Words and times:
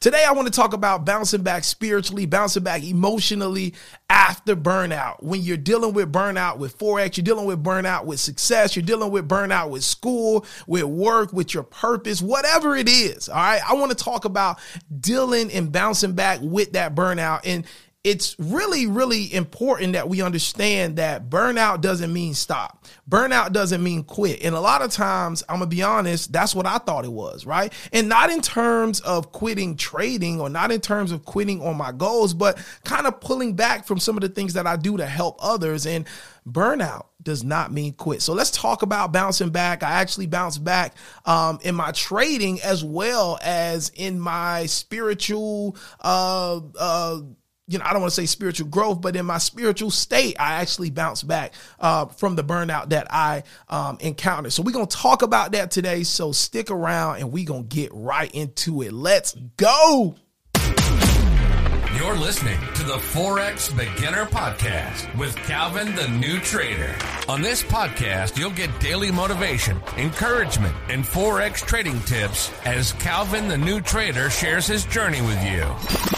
Today, 0.00 0.24
I 0.26 0.32
want 0.32 0.46
to 0.46 0.50
talk 0.50 0.72
about 0.72 1.04
bouncing 1.04 1.42
back 1.42 1.62
spiritually, 1.62 2.24
bouncing 2.24 2.62
back 2.62 2.82
emotionally 2.82 3.74
after 4.08 4.56
burnout. 4.56 5.22
When 5.22 5.42
you're 5.42 5.58
dealing 5.58 5.92
with 5.92 6.10
burnout 6.10 6.56
with 6.56 6.78
Forex, 6.78 7.18
you're 7.18 7.24
dealing 7.24 7.44
with 7.44 7.62
burnout 7.62 8.06
with 8.06 8.18
success, 8.18 8.74
you're 8.74 8.82
dealing 8.82 9.10
with 9.10 9.28
burnout 9.28 9.68
with 9.68 9.84
school, 9.84 10.46
with 10.66 10.84
work, 10.84 11.34
with 11.34 11.52
your 11.52 11.64
purpose, 11.64 12.22
whatever 12.22 12.74
it 12.76 12.88
is. 12.88 13.28
All 13.28 13.34
right. 13.34 13.60
I 13.68 13.74
want 13.74 13.90
to 13.90 14.04
talk 14.04 14.24
about 14.24 14.58
dealing 15.00 15.52
and 15.52 15.70
bouncing 15.70 16.14
back 16.14 16.38
with 16.40 16.72
that 16.72 16.94
burnout. 16.94 17.40
And 17.44 17.66
it's 18.02 18.34
really, 18.38 18.86
really 18.86 19.32
important 19.34 19.92
that 19.92 20.08
we 20.08 20.22
understand 20.22 20.96
that 20.96 21.28
burnout 21.28 21.82
doesn't 21.82 22.10
mean 22.10 22.32
stop. 22.32 22.86
Burnout 23.08 23.52
doesn't 23.52 23.82
mean 23.82 24.04
quit. 24.04 24.42
And 24.42 24.54
a 24.54 24.60
lot 24.60 24.80
of 24.80 24.90
times, 24.90 25.42
I'm 25.50 25.56
gonna 25.58 25.66
be 25.66 25.82
honest, 25.82 26.32
that's 26.32 26.54
what 26.54 26.64
I 26.64 26.78
thought 26.78 27.04
it 27.04 27.12
was, 27.12 27.44
right? 27.44 27.70
And 27.92 28.08
not 28.08 28.30
in 28.30 28.40
terms 28.40 29.00
of 29.00 29.32
quitting 29.32 29.76
trading 29.76 30.40
or 30.40 30.48
not 30.48 30.72
in 30.72 30.80
terms 30.80 31.12
of 31.12 31.26
quitting 31.26 31.60
on 31.60 31.76
my 31.76 31.92
goals, 31.92 32.32
but 32.32 32.58
kind 32.84 33.06
of 33.06 33.20
pulling 33.20 33.54
back 33.54 33.86
from 33.86 33.98
some 33.98 34.16
of 34.16 34.22
the 34.22 34.30
things 34.30 34.54
that 34.54 34.66
I 34.66 34.76
do 34.76 34.96
to 34.96 35.04
help 35.04 35.38
others. 35.42 35.86
And 35.86 36.06
burnout 36.48 37.04
does 37.22 37.44
not 37.44 37.70
mean 37.70 37.92
quit. 37.92 38.22
So 38.22 38.32
let's 38.32 38.50
talk 38.50 38.80
about 38.80 39.12
bouncing 39.12 39.50
back. 39.50 39.82
I 39.82 39.90
actually 39.90 40.26
bounced 40.26 40.64
back 40.64 40.94
um, 41.26 41.58
in 41.62 41.74
my 41.74 41.92
trading 41.92 42.62
as 42.62 42.82
well 42.82 43.38
as 43.42 43.90
in 43.94 44.18
my 44.18 44.64
spiritual 44.64 45.76
uh, 46.00 46.60
uh, 46.78 47.20
you 47.70 47.78
know, 47.78 47.84
I 47.86 47.92
don't 47.92 48.02
want 48.02 48.12
to 48.12 48.20
say 48.20 48.26
spiritual 48.26 48.66
growth, 48.66 49.00
but 49.00 49.14
in 49.14 49.24
my 49.26 49.38
spiritual 49.38 49.92
state, 49.92 50.36
I 50.40 50.54
actually 50.54 50.90
bounced 50.90 51.26
back 51.26 51.54
uh, 51.78 52.06
from 52.06 52.34
the 52.34 52.42
burnout 52.42 52.88
that 52.88 53.06
I 53.10 53.44
um, 53.68 53.96
encountered. 54.00 54.52
So 54.52 54.62
we're 54.62 54.72
gonna 54.72 54.86
talk 54.86 55.22
about 55.22 55.52
that 55.52 55.70
today. 55.70 56.02
So 56.02 56.32
stick 56.32 56.70
around, 56.70 57.18
and 57.18 57.30
we're 57.30 57.46
gonna 57.46 57.62
get 57.62 57.90
right 57.94 58.30
into 58.34 58.82
it. 58.82 58.92
Let's 58.92 59.34
go. 59.56 60.16
You're 61.96 62.16
listening 62.16 62.58
to 62.74 62.82
the 62.82 62.94
Forex 62.94 63.70
Beginner 63.76 64.24
Podcast 64.24 65.16
with 65.18 65.36
Calvin 65.36 65.94
the 65.94 66.08
New 66.08 66.40
Trader. 66.40 66.96
On 67.28 67.42
this 67.42 67.62
podcast, 67.62 68.38
you'll 68.38 68.50
get 68.50 68.80
daily 68.80 69.12
motivation, 69.12 69.80
encouragement, 69.96 70.74
and 70.88 71.04
Forex 71.04 71.56
trading 71.56 72.00
tips 72.00 72.50
as 72.64 72.92
Calvin 72.94 73.48
the 73.48 73.58
New 73.58 73.80
Trader 73.80 74.30
shares 74.30 74.66
his 74.66 74.86
journey 74.86 75.20
with 75.20 75.44
you. 75.44 76.09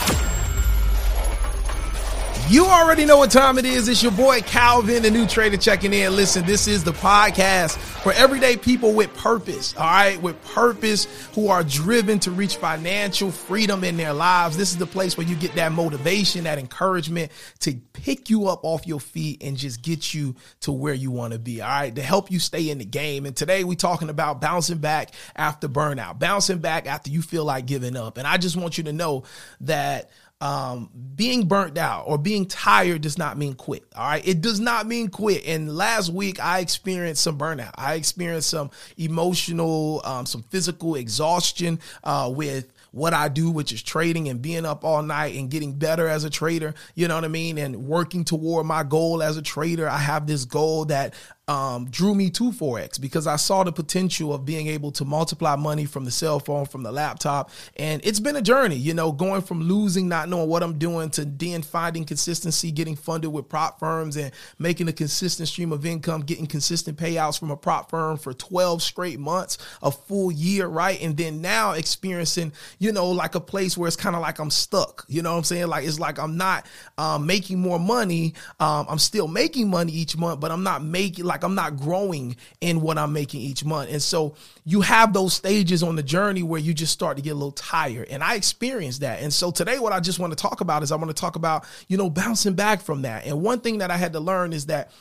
You 2.53 2.67
already 2.67 3.07
know 3.07 3.17
what 3.17 3.31
time 3.31 3.57
it 3.57 3.65
is. 3.65 3.89
It's 3.89 4.03
your 4.03 4.13
boy 4.13 4.43
Calvin, 4.43 5.03
the 5.03 5.11
new 5.11 5.27
trader 5.27 5.57
checking 5.57 5.95
in. 5.95 6.15
Listen, 6.15 6.45
this 6.45 6.69
is 6.69 6.85
the 6.85 6.93
podcast 6.93 7.79
for 7.79 8.13
everyday 8.13 8.59
people 8.59 8.93
with 8.93 9.17
purpose, 9.17 9.75
all 9.75 9.85
right? 9.85 10.21
With 10.21 10.39
purpose 10.45 11.07
who 11.35 11.49
are 11.49 11.65
driven 11.65 12.19
to 12.19 12.31
reach 12.31 12.57
financial 12.57 13.31
freedom 13.31 13.85
in 13.85 13.97
their 13.97 14.13
lives. 14.13 14.59
This 14.59 14.71
is 14.71 14.77
the 14.77 14.85
place 14.85 15.17
where 15.17 15.27
you 15.27 15.35
get 15.35 15.55
that 15.55 15.73
motivation, 15.73 16.45
that 16.45 16.59
encouragement 16.59 17.33
to 17.61 17.73
pick 17.95 18.29
you 18.29 18.49
up 18.49 18.65
off 18.65 18.87
your 18.87 19.01
feet 19.01 19.43
and 19.43 19.57
just 19.57 19.81
get 19.81 20.13
you 20.13 20.37
to 20.61 20.73
where 20.73 20.93
you 20.93 21.11
want 21.11 21.33
to 21.33 21.39
be, 21.39 21.63
all 21.63 21.71
right? 21.71 21.97
To 21.97 22.03
help 22.03 22.31
you 22.31 22.39
stay 22.39 22.69
in 22.69 22.77
the 22.77 22.85
game. 22.85 23.25
And 23.25 23.35
today 23.35 23.65
we're 23.65 23.77
talking 23.77 24.11
about 24.11 24.43
bouncing 24.43 24.77
back 24.77 25.13
after 25.35 25.71
burnout, 25.71 26.19
bouncing 26.19 26.59
back 26.59 26.87
after 26.87 27.09
you 27.09 27.23
feel 27.23 27.47
like 27.47 27.65
giving 27.65 27.97
up. 27.97 28.19
And 28.19 28.27
I 28.27 28.37
just 28.37 28.59
want 28.59 28.77
you 28.77 28.85
to 28.85 28.93
know 28.93 29.23
that 29.63 30.11
um, 30.43 30.91
being 31.15 31.47
burnt 31.47 31.79
out 31.79 32.03
or 32.09 32.19
being 32.19 32.47
tired 32.47 33.03
does 33.03 33.17
not 33.17 33.39
mean 33.39 33.55
quit. 33.55 33.85
All 33.95 34.09
right. 34.09 34.27
It 34.27 34.41
does 34.41 34.59
not 34.59 34.89
mean 34.89 35.07
quit. 35.07 35.47
And 35.47 35.73
last 35.75 36.13
week 36.13 36.45
I 36.45 36.59
experienced 36.59 37.23
some 37.23 37.39
burnout. 37.39 37.71
I 37.77 37.95
experienced 37.95 38.51
some 38.51 38.73
emotional, 38.97 40.03
um, 40.05 40.27
some 40.27 40.43
physical 40.43 40.97
exhaustion 40.97 41.79
uh, 42.03 42.29
with 42.35 42.73
what 42.91 43.15
I 43.15 43.29
do, 43.29 43.53
which 43.53 43.73
is 43.73 43.85
trading 43.85 44.29
and 44.29 44.43
being 44.43 44.67
up 44.67 44.85
all 44.85 45.01
night 45.05 45.37
and 45.37 45.49
getting 45.49 45.75
better 45.75 46.09
as 46.09 46.25
a 46.25 46.31
trader. 46.31 46.75
You 46.97 47.07
know 47.07 47.15
what 47.15 47.25
I 47.25 47.29
mean? 47.29 47.57
And 47.57 47.87
working 47.87 48.25
toward 48.25 48.67
my 48.67 48.83
goal 48.83 49.23
as 49.23 49.37
a 49.37 49.43
trader. 49.43 49.89
I 49.89 49.99
have 49.99 50.27
this 50.27 50.45
goal 50.45 50.87
that 50.87 51.15
um, 51.49 51.91
drew 51.91 52.15
me 52.15 52.31
to 52.31 52.53
Forex 52.53 53.01
because 53.01 53.27
I 53.27 53.35
saw 53.35 53.65
the 53.65 53.73
potential 53.73 54.33
of 54.33 54.45
being 54.45 54.69
able 54.69 54.93
to 54.93 55.05
multiply 55.05 55.57
money 55.57 55.87
from 55.87 56.05
the 56.05 56.11
cell 56.11 56.39
phone, 56.39 56.67
from 56.67 56.85
the 56.85 56.93
laptop. 56.93 57.51
And 57.77 58.01
it's 58.05 58.21
been 58.21 58.37
a 58.37 58.43
journey, 58.43 58.77
you 58.77 58.95
know, 58.95 59.11
going 59.11 59.43
from 59.43 59.61
losing, 59.63 60.09
not 60.09 60.29
knowing 60.29 60.49
what 60.49 60.63
I'm 60.63 60.79
doing 60.79 61.11
to 61.11 61.25
then 61.25 61.63
finding 61.63 62.05
consistency, 62.05 62.71
getting 62.71 62.95
funded 62.95 63.33
with 63.33 63.49
prop 63.49 63.81
firms 63.81 64.17
and 64.17 64.31
making 64.61 64.87
a 64.87 64.93
consistent 64.93 65.49
stream 65.49 65.73
of 65.73 65.85
income, 65.85 66.21
getting 66.21 66.47
consistent 66.47 66.97
payouts 66.97 67.41
from 67.41 67.51
a 67.51 67.57
prop 67.57 67.91
firm 67.91 68.19
for 68.19 68.33
12 68.33 68.81
straight 68.81 69.19
months, 69.19 69.59
a 69.83 69.91
full 69.91 70.31
year, 70.31 70.69
right? 70.69 71.03
And 71.03 71.17
then 71.17 71.41
now 71.41 71.73
experiencing, 71.73 72.53
you 72.79 72.93
know, 72.93 73.11
like 73.11 73.35
a 73.35 73.41
place 73.41 73.77
where 73.77 73.89
it's 73.89 73.97
kind 73.97 74.15
of 74.15 74.23
like 74.23 74.39
I'm 74.39 74.51
stuck, 74.51 75.05
you 75.09 75.23
know 75.23 75.33
what 75.33 75.39
I'm 75.39 75.45
saying? 75.45 75.67
Like 75.67 75.85
it's 75.87 75.99
like 75.99 76.21
I'm 76.21 76.37
not 76.37 76.67
um, 76.99 77.27
making 77.27 77.59
more 77.59 77.81
money. 77.81 78.35
Um, 78.61 78.87
I'm 78.89 78.99
still 79.01 79.27
making 79.27 79.69
money 79.69 79.91
each 79.91 80.17
month, 80.17 80.39
but 80.39 80.53
I'm 80.53 80.63
not 80.63 80.85
making 80.85 81.32
like 81.33 81.45
I'm 81.45 81.55
not 81.55 81.79
growing 81.79 82.37
in 82.61 82.81
what 82.83 82.99
I'm 82.99 83.13
making 83.13 83.41
each 83.41 83.65
month. 83.65 83.91
And 83.91 84.03
so 84.03 84.35
you 84.65 84.83
have 84.83 85.13
those 85.13 85.33
stages 85.33 85.83
on 85.83 85.97
the 85.97 86.03
journey 86.03 86.43
where 86.43 86.61
you 86.61 86.75
just 86.75 86.93
start 86.93 87.17
to 87.17 87.23
get 87.23 87.31
a 87.31 87.35
little 87.35 87.53
tired. 87.53 88.09
And 88.09 88.23
I 88.23 88.35
experienced 88.35 89.01
that. 89.01 89.23
And 89.23 89.33
so 89.33 89.51
today, 89.51 89.79
what 89.79 89.93
I 89.93 90.01
just 90.01 90.19
want 90.19 90.33
to 90.33 90.37
talk 90.37 90.61
about 90.61 90.83
is 90.83 90.93
I 90.93 90.97
want 90.97 91.09
to 91.09 91.21
talk 91.21 91.37
about, 91.37 91.65
you 91.89 91.97
know, 91.97 92.11
bouncing 92.11 92.55
back 92.55 92.83
from 92.83 93.03
that. 93.03 93.27
And 93.27 93.43
one 93.43 93.61
thing 93.61 93.79
that 93.79 93.91
I 93.91 93.97
had 93.97 94.13
to 94.13 94.21
learn 94.21 94.53
is 94.53 94.67
that 94.67 94.93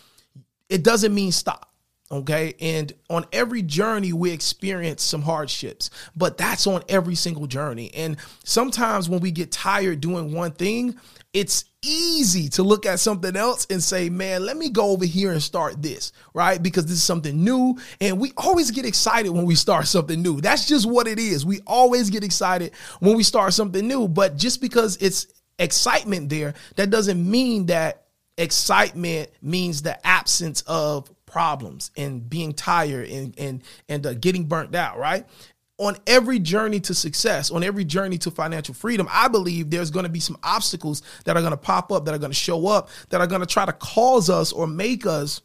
it 0.70 0.84
doesn't 0.84 1.14
mean 1.14 1.32
stop. 1.32 1.71
Okay. 2.12 2.56
And 2.60 2.92
on 3.10 3.26
every 3.32 3.62
journey, 3.62 4.12
we 4.12 4.32
experience 4.32 5.02
some 5.02 5.22
hardships, 5.22 5.90
but 6.16 6.38
that's 6.38 6.68
on 6.68 6.84
every 6.90 7.16
single 7.16 7.48
journey. 7.48 7.90
And 7.94 8.18
sometimes 8.44 9.08
when 9.08 9.22
we 9.22 9.32
get 9.32 9.52
tired 9.52 10.02
doing 10.02 10.34
one 10.34 10.52
thing, 10.52 10.98
it's 11.34 11.64
easy 11.82 12.50
to 12.50 12.64
look 12.64 12.86
at 12.86 13.00
something 13.00 13.38
else 13.38 13.66
and 13.70 13.82
say, 13.82 14.10
man, 14.10 14.46
let 14.46 14.58
me 14.58 14.70
go 14.70 14.90
over 14.90 15.06
here 15.06 15.32
and 15.32 15.42
start 15.42 15.82
this, 15.82 16.12
right? 16.34 16.62
Because 16.62 16.86
this 16.86 16.96
is 16.96 17.04
something 17.04 17.42
new. 17.42 17.80
And 18.02 18.20
we 18.20 18.34
always 18.36 18.72
get 18.72 18.86
excited 18.86 19.32
when 19.32 19.46
we 19.46 19.56
start 19.56 19.88
something 19.88 20.22
new. 20.22 20.42
That's 20.42 20.68
just 20.68 20.86
what 20.86 21.08
it 21.08 21.18
is. 21.18 21.46
We 21.46 21.62
always 21.66 22.10
get 22.10 22.26
excited 22.26 22.74
when 23.00 23.16
we 23.16 23.24
start 23.24 23.54
something 23.54 23.88
new. 23.88 24.10
But 24.10 24.36
just 24.36 24.60
because 24.60 24.98
it's 24.98 25.28
excitement 25.58 26.30
there, 26.30 26.56
that 26.76 26.90
doesn't 26.90 27.30
mean 27.30 27.68
that 27.68 28.08
excitement 28.38 29.30
means 29.42 29.82
the 29.82 30.06
absence 30.06 30.62
of 30.62 31.10
problems 31.32 31.92
and 31.98 32.30
being 32.30 32.54
tired 32.54 33.10
and 33.10 33.34
and 33.38 33.64
and 33.90 34.06
uh, 34.06 34.14
getting 34.14 34.46
burnt 34.46 34.76
out 34.76 34.98
right? 34.98 35.26
On 35.78 35.98
every 36.06 36.38
journey 36.38 36.80
to 36.82 36.94
success, 36.94 37.50
on 37.50 37.64
every 37.64 37.84
journey 37.84 38.20
to 38.20 38.30
financial 38.30 38.76
freedom, 38.76 39.08
I 39.10 39.28
believe 39.28 39.72
there's 39.72 39.90
going 39.90 40.04
to 40.04 40.12
be 40.12 40.20
some 40.20 40.38
obstacles 40.44 41.02
that 41.26 41.36
are 41.36 41.40
going 41.40 41.54
to 41.54 41.58
pop 41.58 41.92
up, 41.92 42.06
that 42.06 42.14
are 42.14 42.20
going 42.20 42.32
to 42.32 42.38
show 42.38 42.68
up, 42.68 42.90
that 43.10 43.20
are 43.20 43.26
going 43.26 43.42
to 43.42 43.48
try 43.48 43.66
to 43.66 43.74
cause 43.74 44.30
us 44.30 44.52
or 44.52 44.68
make 44.68 45.08
us 45.08 45.42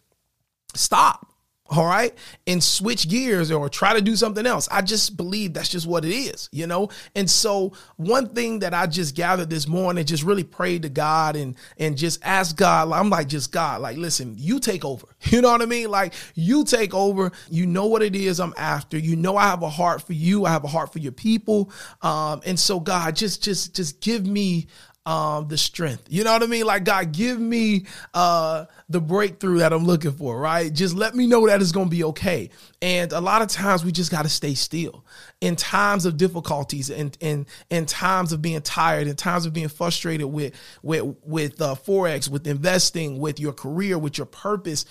stop 0.74 1.32
all 1.70 1.86
right? 1.86 2.14
And 2.46 2.62
switch 2.62 3.08
gears 3.08 3.50
or 3.50 3.68
try 3.68 3.94
to 3.94 4.00
do 4.00 4.16
something 4.16 4.46
else. 4.46 4.68
I 4.70 4.82
just 4.82 5.16
believe 5.16 5.54
that's 5.54 5.68
just 5.68 5.86
what 5.86 6.04
it 6.04 6.12
is 6.12 6.48
you 6.52 6.66
know? 6.66 6.88
And 7.14 7.30
so 7.30 7.72
one 7.96 8.28
thing 8.30 8.60
that 8.60 8.74
i 8.74 8.86
just 8.86 9.14
gathered 9.14 9.50
this 9.50 9.68
morning 9.68 10.04
just 10.04 10.22
really 10.22 10.44
prayed 10.44 10.82
to 10.82 10.88
god 10.88 11.36
and 11.36 11.56
and 11.78 11.96
just 11.96 12.18
ask 12.24 12.56
god 12.56 12.90
i'm 12.92 13.10
like 13.10 13.28
just 13.28 13.52
god 13.52 13.80
like 13.80 13.96
listen 13.96 14.34
you 14.38 14.58
take 14.58 14.84
over. 14.84 15.06
You 15.26 15.42
know 15.42 15.50
what 15.50 15.60
i 15.60 15.66
mean? 15.66 15.90
Like 15.90 16.14
you 16.34 16.64
take 16.64 16.94
over. 16.94 17.32
You 17.50 17.66
know 17.66 17.86
what 17.86 18.00
it 18.02 18.14
is 18.14 18.40
i'm 18.40 18.54
after. 18.56 18.96
You 18.96 19.16
know 19.16 19.36
i 19.36 19.44
have 19.44 19.62
a 19.62 19.68
heart 19.68 20.02
for 20.02 20.12
you. 20.12 20.46
I 20.46 20.50
have 20.50 20.64
a 20.64 20.68
heart 20.68 20.92
for 20.92 20.98
your 20.98 21.12
people. 21.12 21.70
Um 22.02 22.40
and 22.46 22.58
so 22.58 22.80
god 22.80 23.16
just 23.16 23.42
just 23.42 23.74
just 23.74 24.00
give 24.00 24.26
me 24.26 24.68
um, 25.06 25.46
the 25.46 25.56
strength. 25.56 26.08
You 26.10 26.24
know 26.24 26.32
what 26.32 26.42
I 26.42 26.46
mean? 26.46 26.66
Like 26.66 26.84
God, 26.84 27.12
give 27.12 27.38
me 27.38 27.86
uh, 28.12 28.66
the 28.88 29.00
breakthrough 29.00 29.58
that 29.58 29.72
I'm 29.72 29.84
looking 29.84 30.10
for. 30.10 30.38
Right? 30.38 30.72
Just 30.72 30.94
let 30.94 31.14
me 31.14 31.26
know 31.26 31.46
that 31.46 31.62
it's 31.62 31.72
going 31.72 31.86
to 31.86 31.90
be 31.90 32.04
okay. 32.04 32.50
And 32.82 33.12
a 33.12 33.20
lot 33.20 33.40
of 33.40 33.48
times 33.48 33.84
we 33.84 33.92
just 33.92 34.10
got 34.10 34.22
to 34.22 34.28
stay 34.28 34.54
still 34.54 35.04
in 35.40 35.54
times 35.54 36.04
of 36.04 36.16
difficulties 36.16 36.90
and 36.90 37.16
in 37.20 37.46
in 37.70 37.86
times 37.86 38.32
of 38.32 38.42
being 38.42 38.60
tired, 38.60 39.06
in 39.06 39.14
times 39.14 39.46
of 39.46 39.52
being 39.52 39.68
frustrated 39.68 40.26
with 40.26 40.54
with 40.82 41.16
with 41.22 41.62
uh, 41.62 41.76
forex, 41.76 42.28
with 42.28 42.46
investing, 42.46 43.18
with 43.18 43.38
your 43.38 43.52
career, 43.52 43.96
with 43.96 44.18
your 44.18 44.26
purpose. 44.26 44.84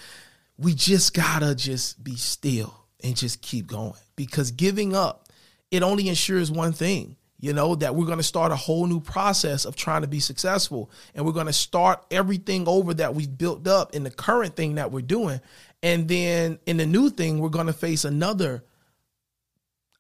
We 0.58 0.74
just 0.74 1.14
gotta 1.14 1.54
just 1.54 2.02
be 2.02 2.16
still 2.16 2.74
and 3.04 3.18
just 3.18 3.42
keep 3.42 3.68
going 3.68 4.00
because 4.16 4.52
giving 4.52 4.96
up 4.96 5.28
it 5.70 5.84
only 5.84 6.08
ensures 6.08 6.50
one 6.50 6.72
thing 6.72 7.18
you 7.46 7.54
know, 7.54 7.76
that 7.76 7.94
we're 7.94 8.08
going 8.08 8.18
to 8.18 8.24
start 8.24 8.52
a 8.52 8.56
whole 8.56 8.88
new 8.88 9.00
process 9.00 9.66
of 9.66 9.76
trying 9.76 10.02
to 10.02 10.08
be 10.08 10.20
successful. 10.20 10.90
And 11.14 11.24
we're 11.24 11.32
going 11.32 11.46
to 11.46 11.54
start 11.54 12.04
everything 12.10 12.68
over 12.68 12.96
that 12.96 13.14
we've 13.14 13.38
built 13.38 13.68
up 13.68 13.94
in 13.94 14.04
the 14.04 14.10
current 14.10 14.56
thing 14.56 14.76
that 14.76 14.92
we're 14.92 15.02
doing. 15.02 15.40
And 15.84 16.08
then 16.08 16.58
in 16.66 16.78
the 16.78 16.88
new 16.88 17.12
thing, 17.12 17.38
we're 17.38 17.50
going 17.50 17.68
to 17.68 17.74
face 17.74 18.04
another 18.04 18.64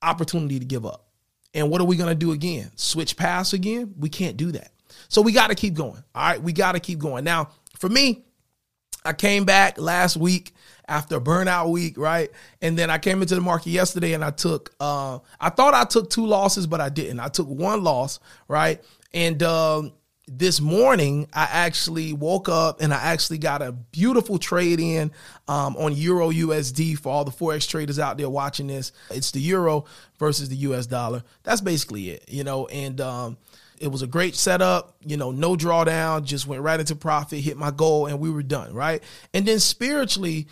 opportunity 0.01 0.57
to 0.57 0.65
give 0.65 0.87
up. 0.87 1.05
And 1.53 1.69
what 1.69 1.81
are 1.81 1.85
we 1.85 1.97
going 1.97 2.09
to 2.09 2.15
do 2.15 2.31
again? 2.31 2.71
Switch 2.77 3.15
paths 3.15 3.53
again? 3.53 3.93
We 3.99 4.09
can't 4.09 4.37
do 4.37 4.51
that. 4.53 4.71
So 5.07 5.21
we 5.21 5.31
got 5.31 5.49
to 5.49 5.55
keep 5.55 5.75
going. 5.75 6.03
All 6.15 6.27
right. 6.27 6.41
We 6.41 6.51
got 6.51 6.71
to 6.71 6.79
keep 6.79 6.97
going. 6.97 7.25
Now, 7.25 7.49
for 7.77 7.89
me, 7.89 8.24
I 9.05 9.13
came 9.13 9.45
back 9.45 9.79
last 9.79 10.17
week 10.17 10.53
after 10.87 11.19
burnout 11.19 11.69
week, 11.69 11.97
right? 11.97 12.31
And 12.61 12.77
then 12.77 12.89
I 12.89 12.97
came 12.97 13.21
into 13.21 13.35
the 13.35 13.41
market 13.41 13.69
yesterday 13.69 14.13
and 14.13 14.23
I 14.23 14.31
took 14.31 14.73
uh 14.79 15.19
I 15.39 15.49
thought 15.49 15.73
I 15.73 15.83
took 15.85 16.09
two 16.09 16.25
losses, 16.25 16.67
but 16.67 16.81
I 16.81 16.89
didn't. 16.89 17.19
I 17.19 17.27
took 17.27 17.47
one 17.47 17.83
loss, 17.83 18.19
right? 18.47 18.83
And 19.13 19.41
um 19.43 19.93
this 20.27 20.59
morning 20.59 21.27
I 21.33 21.47
actually 21.51 22.13
woke 22.13 22.49
up 22.49 22.81
and 22.81 22.93
I 22.93 22.97
actually 22.97 23.37
got 23.37 23.61
a 23.61 23.71
beautiful 23.71 24.39
trade 24.39 24.79
in 24.79 25.11
um, 25.47 25.75
on 25.77 25.95
Euro 25.95 26.31
USD 26.31 26.97
for 26.97 27.11
all 27.11 27.23
the 27.23 27.31
forex 27.31 27.69
traders 27.69 27.99
out 27.99 28.17
there 28.17 28.29
watching 28.29 28.67
this. 28.67 28.91
It's 29.11 29.29
the 29.31 29.39
euro 29.39 29.85
versus 30.17 30.49
the 30.49 30.55
US 30.57 30.87
dollar. 30.87 31.23
That's 31.43 31.61
basically 31.61 32.09
it, 32.09 32.25
you 32.27 32.43
know. 32.43 32.65
And 32.67 32.99
um, 33.01 33.37
it 33.79 33.87
was 33.87 34.01
a 34.01 34.07
great 34.07 34.35
setup, 34.35 34.95
you 35.05 35.17
know, 35.17 35.31
no 35.31 35.55
drawdown, 35.55 36.23
just 36.23 36.47
went 36.47 36.61
right 36.61 36.79
into 36.79 36.95
profit, 36.95 37.39
hit 37.39 37.57
my 37.57 37.71
goal, 37.71 38.07
and 38.07 38.19
we 38.19 38.29
were 38.29 38.43
done, 38.43 38.73
right? 38.73 39.03
And 39.33 39.45
then 39.45 39.59
spiritually, 39.59 40.47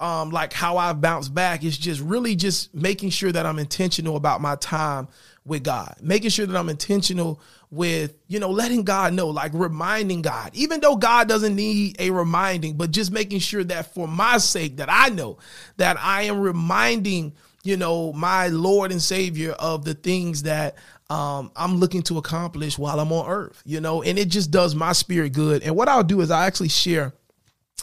um, 0.00 0.30
like 0.30 0.52
how 0.52 0.78
I've 0.78 1.00
bounced 1.00 1.32
back 1.32 1.62
is 1.62 1.78
just 1.78 2.00
really 2.00 2.34
just 2.34 2.74
making 2.74 3.10
sure 3.10 3.30
that 3.30 3.46
I'm 3.46 3.58
intentional 3.60 4.16
about 4.16 4.40
my 4.40 4.56
time 4.56 5.06
with 5.44 5.62
God, 5.62 5.96
making 6.02 6.30
sure 6.30 6.44
that 6.44 6.56
I'm 6.56 6.68
intentional 6.68 7.40
with, 7.70 8.16
you 8.28 8.40
know, 8.40 8.50
letting 8.50 8.82
God 8.82 9.14
know, 9.14 9.28
like 9.28 9.52
reminding 9.54 10.22
God, 10.22 10.50
even 10.54 10.80
though 10.80 10.96
God 10.96 11.28
doesn't 11.28 11.54
need 11.54 11.96
a 12.00 12.10
reminding, 12.10 12.76
but 12.76 12.90
just 12.90 13.12
making 13.12 13.38
sure 13.38 13.64
that 13.64 13.94
for 13.94 14.08
my 14.08 14.38
sake, 14.38 14.76
that 14.76 14.88
I 14.90 15.08
know 15.08 15.38
that 15.76 15.96
I 15.98 16.22
am 16.22 16.40
reminding, 16.40 17.32
you 17.62 17.76
know, 17.76 18.12
my 18.12 18.48
Lord 18.48 18.90
and 18.90 19.00
Savior 19.00 19.52
of 19.52 19.84
the 19.84 19.94
things 19.94 20.42
that 20.44 20.76
um, 21.10 21.52
I'm 21.54 21.76
looking 21.76 22.02
to 22.04 22.18
accomplish 22.18 22.78
while 22.78 22.98
I'm 22.98 23.12
on 23.12 23.28
earth, 23.28 23.62
you 23.64 23.80
know, 23.80 24.02
and 24.02 24.18
it 24.18 24.28
just 24.28 24.50
does 24.50 24.74
my 24.74 24.92
spirit 24.92 25.32
good. 25.32 25.62
And 25.62 25.76
what 25.76 25.88
I'll 25.88 26.02
do 26.02 26.20
is 26.20 26.30
I 26.30 26.46
actually 26.46 26.70
share, 26.70 27.12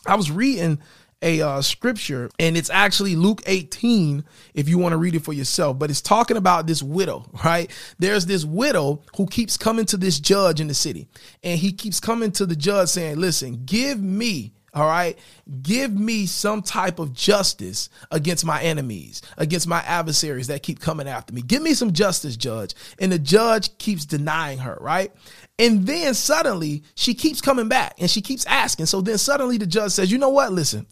I 0.06 0.16
was 0.16 0.32
reading 0.32 0.80
a 1.22 1.42
uh, 1.42 1.62
scripture, 1.62 2.30
and 2.40 2.58
it's 2.58 2.70
actually 2.70 3.16
Luke 3.16 3.42
18, 3.46 4.24
if 4.54 4.70
you 4.70 4.78
want 4.78 4.94
to 4.94 4.98
read 4.98 5.16
it 5.16 5.24
for 5.24 5.34
yourself. 5.34 5.78
But 5.78 5.90
it's 5.90 6.02
talking 6.02 6.38
about 6.38 6.66
this 6.66 6.82
widow, 6.82 7.30
right? 7.46 7.72
There's 8.00 8.26
this 8.26 8.46
widow 8.46 9.04
who 9.16 9.28
keeps 9.28 9.58
coming 9.58 9.86
to 9.88 9.98
this 9.98 10.20
judge 10.20 10.60
in 10.60 10.68
the 10.68 10.74
city, 10.74 11.08
and 11.44 11.60
he 11.60 11.72
keeps 11.72 12.00
coming 12.00 12.32
to 12.34 12.46
the 12.46 12.56
judge 12.56 12.90
saying, 12.90 13.18
Listen, 13.18 13.64
give 13.66 14.02
me 14.02 14.54
all 14.74 14.88
right. 14.88 15.18
Give 15.62 15.92
me 15.92 16.26
some 16.26 16.62
type 16.62 17.00
of 17.00 17.14
justice 17.14 17.90
against 18.12 18.46
my 18.46 18.62
enemies, 18.62 19.22
against 19.38 19.68
my 19.68 19.80
adversaries 19.82 20.48
that 20.48 20.64
keep 20.64 20.80
coming 20.80 21.08
after 21.08 21.34
me. 21.34 21.42
Give 21.42 21.62
me 21.62 21.74
some 21.74 21.94
justice, 21.94 22.38
judge. 22.38 22.76
And 23.00 23.12
the 23.12 23.20
judge 23.20 23.78
keeps 23.78 24.06
denying 24.06 24.60
her, 24.60 24.78
right? 24.80 25.12
And 25.58 25.86
then 25.86 26.14
suddenly 26.14 26.84
she 26.96 27.14
keeps 27.14 27.42
coming 27.42 27.68
back 27.68 27.96
and 28.00 28.10
she 28.10 28.22
keeps 28.22 28.46
asking. 28.46 28.86
So 28.86 29.02
then 29.02 29.18
suddenly 29.18 29.58
the 29.58 29.68
judge 29.68 29.92
says, 29.92 30.12
You 30.12 30.18
know 30.18 30.30
what? 30.30 30.54
Listen, 30.54 30.86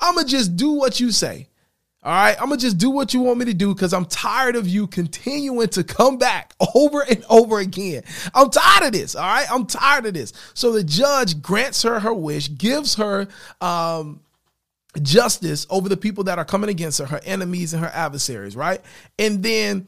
I'm 0.00 0.14
going 0.14 0.26
to 0.26 0.30
just 0.30 0.56
do 0.56 0.72
what 0.72 1.00
you 1.00 1.10
say. 1.12 1.49
All 2.02 2.12
right, 2.12 2.34
I'm 2.40 2.48
gonna 2.48 2.56
just 2.56 2.78
do 2.78 2.88
what 2.88 3.12
you 3.12 3.20
want 3.20 3.38
me 3.40 3.44
to 3.44 3.54
do 3.54 3.74
because 3.74 3.92
I'm 3.92 4.06
tired 4.06 4.56
of 4.56 4.66
you 4.66 4.86
continuing 4.86 5.68
to 5.68 5.84
come 5.84 6.16
back 6.16 6.54
over 6.74 7.02
and 7.02 7.22
over 7.28 7.58
again. 7.58 8.04
I'm 8.34 8.50
tired 8.50 8.86
of 8.86 8.92
this. 8.92 9.14
All 9.14 9.22
right, 9.22 9.46
I'm 9.50 9.66
tired 9.66 10.06
of 10.06 10.14
this. 10.14 10.32
So 10.54 10.72
the 10.72 10.82
judge 10.82 11.42
grants 11.42 11.82
her 11.82 12.00
her 12.00 12.14
wish, 12.14 12.56
gives 12.56 12.94
her 12.94 13.28
um, 13.60 14.20
justice 15.02 15.66
over 15.68 15.90
the 15.90 15.96
people 15.96 16.24
that 16.24 16.38
are 16.38 16.44
coming 16.46 16.70
against 16.70 17.00
her, 17.00 17.06
her 17.06 17.20
enemies 17.24 17.74
and 17.74 17.84
her 17.84 17.92
adversaries. 17.92 18.56
Right, 18.56 18.80
and 19.18 19.42
then 19.42 19.86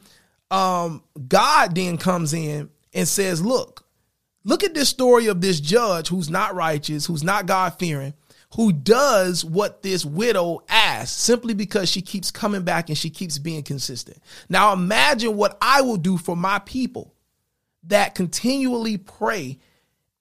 um, 0.51 1.03
God 1.27 1.73
then 1.73 1.97
comes 1.97 2.31
in 2.31 2.69
and 2.93 3.07
says, 3.07 3.43
Look, 3.43 3.87
look 4.43 4.63
at 4.63 4.75
this 4.75 4.87
story 4.87 5.25
of 5.25 5.41
this 5.41 5.59
judge 5.59 6.09
who's 6.09 6.29
not 6.29 6.53
righteous, 6.53 7.07
who's 7.07 7.23
not 7.23 7.47
God 7.47 7.79
fearing, 7.79 8.13
who 8.55 8.71
does 8.71 9.43
what 9.43 9.81
this 9.81 10.05
widow 10.05 10.61
asks 10.69 11.17
simply 11.17 11.53
because 11.53 11.89
she 11.89 12.01
keeps 12.01 12.29
coming 12.29 12.63
back 12.63 12.89
and 12.89 12.97
she 12.97 13.09
keeps 13.09 13.39
being 13.39 13.63
consistent. 13.63 14.17
Now 14.47 14.73
imagine 14.73 15.35
what 15.35 15.57
I 15.61 15.81
will 15.81 15.97
do 15.97 16.17
for 16.17 16.35
my 16.35 16.59
people 16.59 17.13
that 17.83 18.15
continually 18.15 18.97
pray 18.97 19.59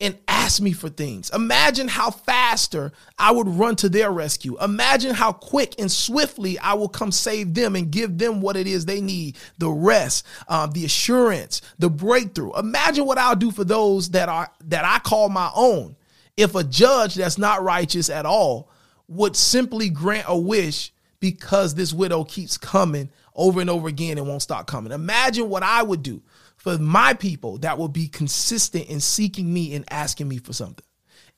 and 0.01 0.19
ask 0.27 0.61
me 0.61 0.73
for 0.73 0.89
things. 0.89 1.31
Imagine 1.31 1.87
how 1.87 2.11
faster 2.11 2.91
I 3.19 3.31
would 3.31 3.47
run 3.47 3.77
to 3.77 3.89
their 3.89 4.11
rescue. 4.11 4.61
Imagine 4.61 5.15
how 5.15 5.31
quick 5.31 5.77
and 5.79 5.91
swiftly 5.91 6.59
I 6.59 6.75
will 6.75 6.89
come 6.89 7.13
save 7.13 7.55
them 7.55 7.77
and 7.77 7.91
give 7.91 8.19
them 8.19 8.41
what 8.41 8.57
it 8.57 8.67
is 8.67 8.85
they 8.85 9.01
need 9.01 9.37
the 9.59 9.71
rest, 9.71 10.27
um, 10.49 10.73
the 10.73 10.85
assurance, 10.85 11.63
the 11.79 11.89
breakthrough. 11.89 12.53
Imagine 12.59 13.07
what 13.07 13.19
I'll 13.19 13.37
do 13.37 13.53
for 13.53 13.63
those 13.63 14.11
that 14.11 14.29
are 14.29 14.51
that 14.65 14.85
I 14.85 14.99
call 14.99 15.29
my 15.29 15.53
own. 15.55 15.95
If 16.37 16.55
a 16.55 16.65
judge 16.65 17.15
that's 17.15 17.39
not 17.39 17.63
righteous 17.63 18.09
at 18.09 18.27
all 18.27 18.71
would 19.09 19.37
simply 19.37 19.91
grant 19.91 20.25
a 20.29 20.39
wish 20.39 20.93
because 21.21 21.75
this 21.75 21.93
widow 21.93 22.25
keeps 22.25 22.57
coming 22.57 23.11
over 23.35 23.61
and 23.61 23.71
over 23.71 23.89
again 23.89 24.19
and 24.19 24.27
won't 24.27 24.43
stop 24.43 24.67
coming. 24.67 24.93
Imagine 24.93 25.49
what 25.49 25.63
I 25.63 25.83
would 25.83 26.03
do 26.03 26.23
for 26.57 26.79
my 26.79 27.15
people 27.15 27.59
that 27.59 27.79
would 27.79 27.93
be 27.93 28.09
consistent 28.09 28.87
in 28.89 29.01
seeking 29.01 29.53
me 29.53 29.75
and 29.75 29.85
asking 29.91 30.29
me 30.29 30.39
for 30.39 30.53
something. 30.53 30.85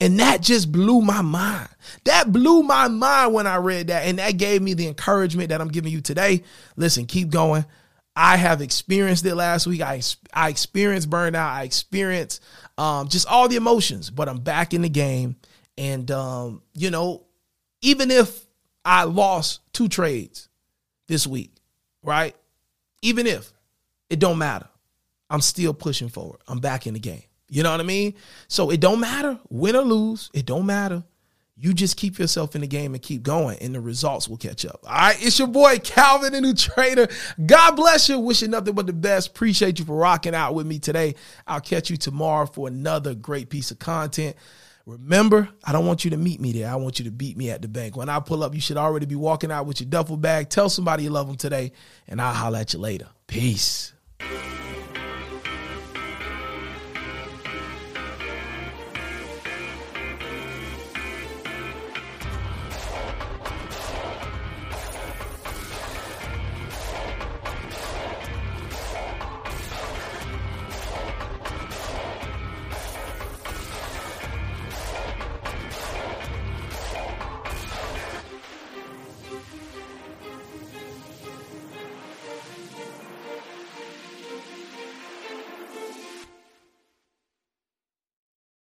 And 0.01 0.19
that 0.19 0.41
just 0.41 0.73
blew 0.73 1.01
my 1.01 1.23
mind. 1.23 1.69
That 2.05 2.33
blew 2.33 2.63
my 2.63 2.89
mind 2.89 3.33
when 3.33 3.47
I 3.47 3.57
read 3.57 3.89
that. 3.89 4.07
And 4.07 4.19
that 4.19 4.37
gave 4.37 4.61
me 4.61 4.75
the 4.75 4.89
encouragement 4.89 5.51
that 5.51 5.61
I'm 5.61 5.69
giving 5.69 5.93
you 5.93 6.01
today. 6.01 6.43
Listen, 6.77 7.07
keep 7.07 7.31
going. 7.31 7.65
I 8.17 8.37
have 8.37 8.61
experienced 8.61 9.25
it 9.27 9.35
last 9.35 9.67
week. 9.67 9.81
I, 9.81 10.01
I 10.33 10.49
experienced 10.49 11.11
burnout. 11.11 11.51
I 11.51 11.65
experienced 11.65 12.43
um, 12.79 13.09
just 13.09 13.27
all 13.27 13.49
the 13.49 13.57
emotions, 13.57 14.11
but 14.11 14.29
I'm 14.29 14.39
back 14.39 14.73
in 14.73 14.83
the 14.83 14.89
game. 14.89 15.37
And, 15.77 16.09
um, 16.11 16.63
you 16.75 16.91
know, 16.91 17.25
even 17.83 18.11
if 18.11 18.47
I 18.85 19.05
lost 19.05 19.61
two 19.73 19.89
trades 19.89 20.49
this 21.09 21.27
week, 21.27 21.53
right? 22.03 22.37
Even 23.03 23.27
if 23.27 23.53
it 24.09 24.21
don't 24.21 24.39
matter 24.39 24.69
I'm 25.31 25.41
still 25.41 25.75
pushing 25.75 26.09
forward. 26.09 26.41
I'm 26.47 26.61
back 26.61 26.87
in 26.87 26.95
the 26.95 27.01
game. 27.01 27.23
You 27.49 27.63
know 27.63 27.71
what 27.71 27.81
I 27.81 27.85
mean? 27.85 28.15
So 28.49 28.71
it 28.71 28.81
don't 28.81 29.01
matter, 29.01 29.39
win 29.49 29.77
or 29.77 29.83
lose, 29.83 30.31
it 30.33 30.47
don't 30.47 30.67
matter. 30.67 31.03
You 31.57 31.73
just 31.73 31.97
keep 31.97 32.19
yourself 32.19 32.57
in 32.57 32.63
the 32.63 32.67
game 32.67 32.95
and 32.95 33.03
keep 33.03 33.23
going, 33.23 33.59
and 33.61 33.73
the 33.73 33.81
results 33.81 34.29
will 34.29 34.37
catch 34.37 34.67
up. 34.67 34.81
All 34.85 34.93
right, 34.93 35.17
it's 35.25 35.39
your 35.39 35.47
boy 35.47 35.79
Calvin, 35.79 36.33
the 36.33 36.41
new 36.41 36.53
trader. 36.55 37.07
God 37.47 37.77
bless 37.77 38.09
you. 38.09 38.19
Wishing 38.19 38.51
nothing 38.51 38.75
but 38.75 38.87
the 38.87 38.93
best. 38.93 39.29
Appreciate 39.29 39.79
you 39.79 39.85
for 39.85 39.97
rocking 39.97 40.35
out 40.35 40.55
with 40.55 40.67
me 40.67 40.81
today. 40.81 41.15
I'll 41.47 41.61
catch 41.61 41.91
you 41.91 41.97
tomorrow 41.97 42.47
for 42.47 42.67
another 42.67 43.15
great 43.15 43.51
piece 43.51 43.71
of 43.71 43.79
content. 43.79 44.35
Remember, 44.85 45.49
I 45.63 45.71
don't 45.71 45.87
want 45.87 46.05
you 46.05 46.11
to 46.11 46.17
meet 46.17 46.41
me 46.41 46.53
there. 46.53 46.69
I 46.69 46.75
want 46.75 46.99
you 46.99 47.05
to 47.07 47.13
beat 47.13 47.37
me 47.37 47.51
at 47.51 47.63
the 47.63 47.69
bank. 47.69 47.97
When 47.97 48.09
I 48.09 48.19
pull 48.19 48.43
up, 48.43 48.53
you 48.55 48.61
should 48.61 48.77
already 48.77 49.07
be 49.07 49.15
walking 49.15 49.53
out 49.53 49.65
with 49.65 49.81
your 49.81 49.89
duffel 49.89 50.17
bag. 50.17 50.51
Tell 50.51 50.69
somebody 50.69 51.05
you 51.05 51.11
love 51.11 51.29
them 51.29 51.37
today, 51.37 51.73
and 52.09 52.21
I'll 52.21 52.35
holler 52.35 52.59
at 52.59 52.73
you 52.75 52.81
later. 52.81 53.09
Peace. 53.29 53.93